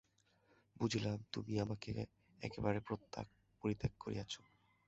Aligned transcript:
বুঝিলাম, 0.75 1.17
তুমি 1.33 1.53
আমাকে 1.59 1.89
একেবারে 2.41 2.79
পরিত্যাগ 3.63 3.93
করিয়াছ। 3.99 4.33